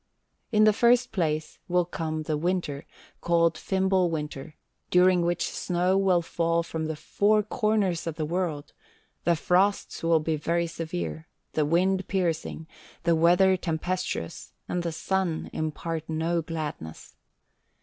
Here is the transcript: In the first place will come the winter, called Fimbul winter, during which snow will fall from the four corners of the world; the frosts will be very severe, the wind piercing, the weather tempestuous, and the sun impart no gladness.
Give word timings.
In 0.51 0.63
the 0.63 0.73
first 0.73 1.11
place 1.11 1.59
will 1.67 1.85
come 1.85 2.23
the 2.23 2.35
winter, 2.35 2.85
called 3.21 3.53
Fimbul 3.55 4.09
winter, 4.09 4.55
during 4.89 5.21
which 5.21 5.47
snow 5.51 5.95
will 5.95 6.23
fall 6.23 6.63
from 6.63 6.85
the 6.87 6.95
four 6.95 7.43
corners 7.43 8.07
of 8.07 8.15
the 8.15 8.25
world; 8.25 8.73
the 9.25 9.35
frosts 9.35 10.01
will 10.01 10.19
be 10.19 10.35
very 10.37 10.65
severe, 10.65 11.27
the 11.53 11.67
wind 11.67 12.07
piercing, 12.07 12.65
the 13.03 13.15
weather 13.15 13.55
tempestuous, 13.55 14.53
and 14.67 14.81
the 14.81 14.91
sun 14.91 15.51
impart 15.53 16.09
no 16.09 16.41
gladness. 16.41 17.15